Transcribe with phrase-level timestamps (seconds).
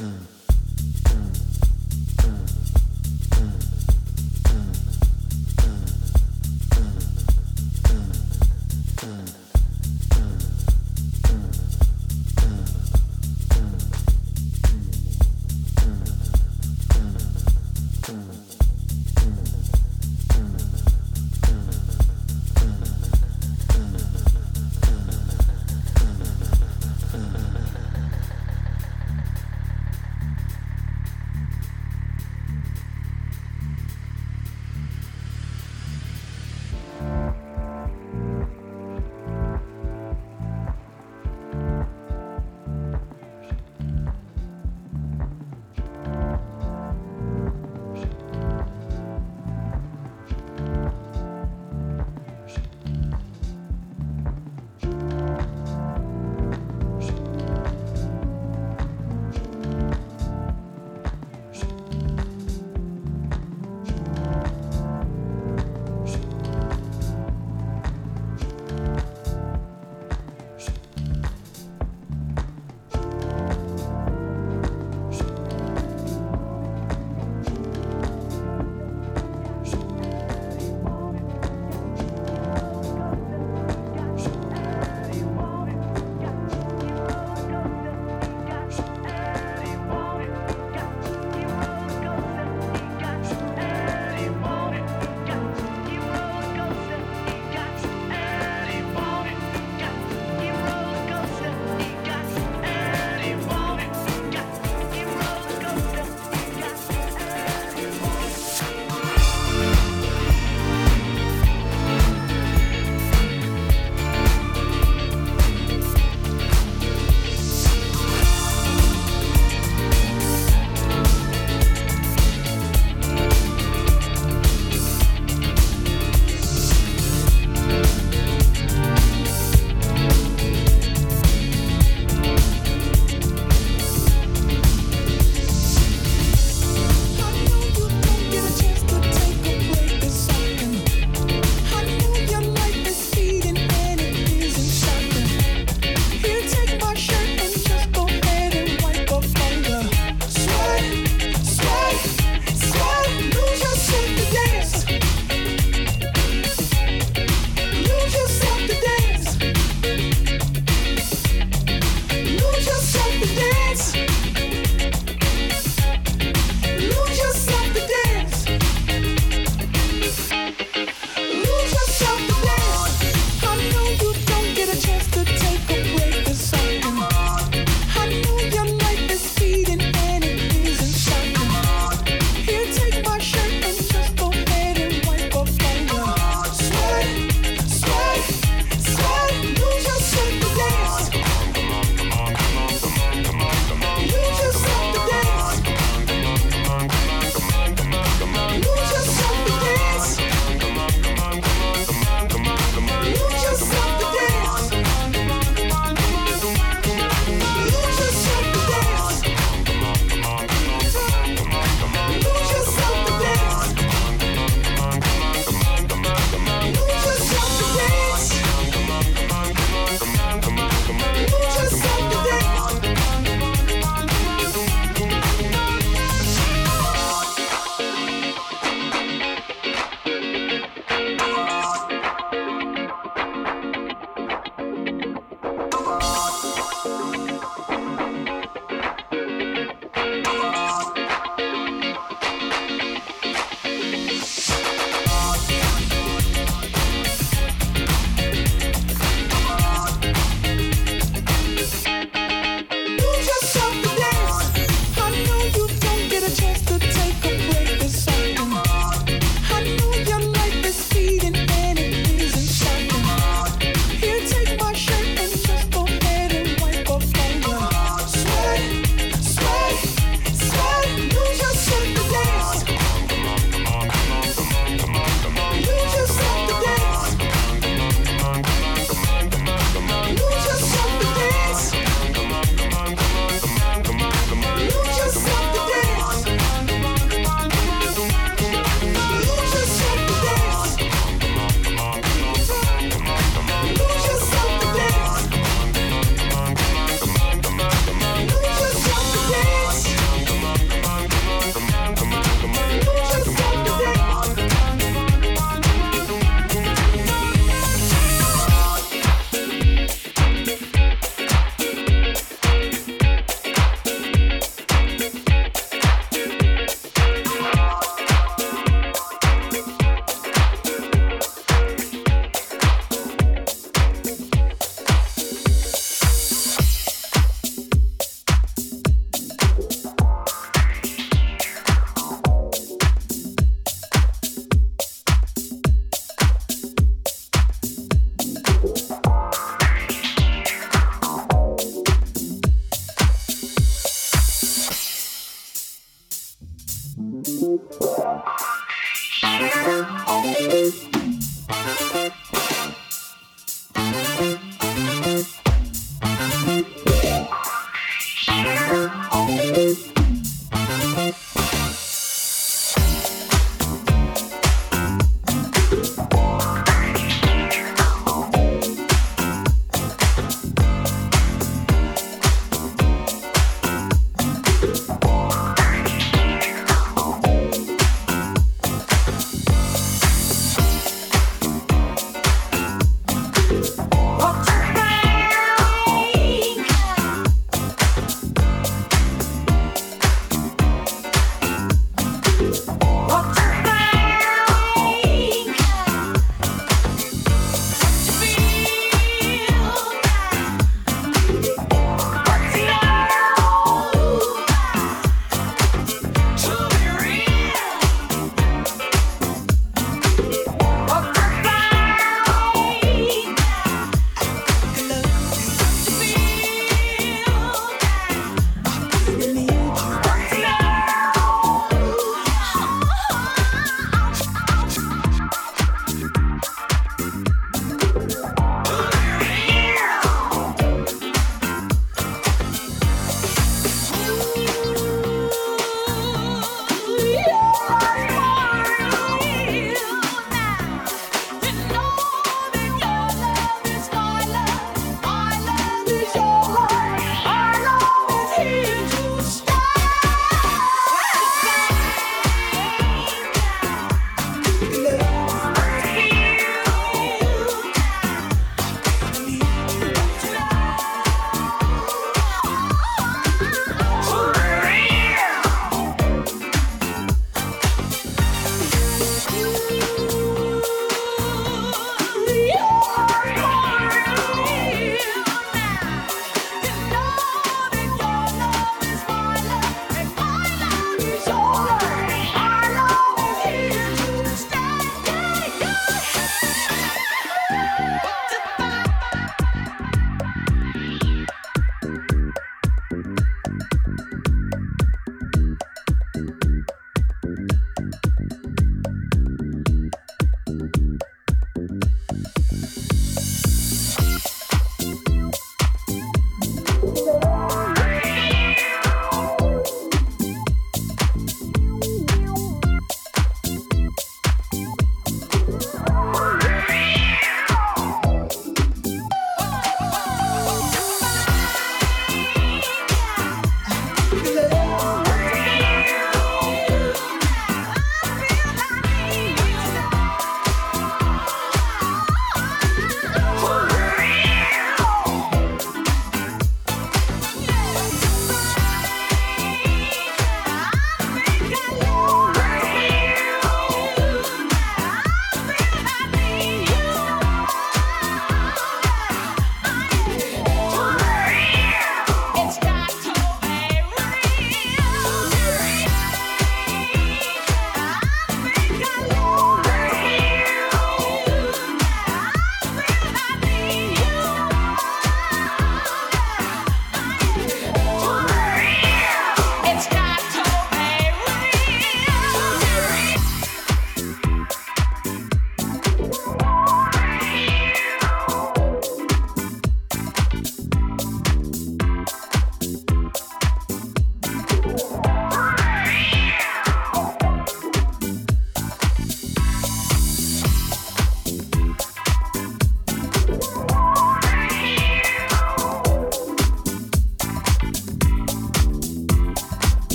[0.00, 0.39] Mm.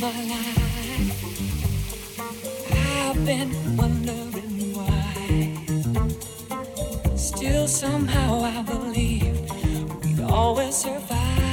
[0.00, 1.24] my life.
[2.70, 5.56] I've been wondering why.
[7.16, 9.40] Still, somehow, I believe
[10.04, 11.47] we always survive.